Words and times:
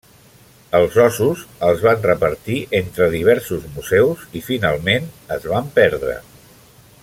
Els 0.77 0.95
ossos 1.01 1.43
els 1.67 1.83
van 1.87 2.01
repartir 2.07 2.57
entre 2.79 3.11
diversos 3.17 3.69
museus 3.77 4.25
i 4.41 4.43
finalment 4.49 5.07
es 5.37 5.47
van 5.53 5.71
perdre. 5.81 6.17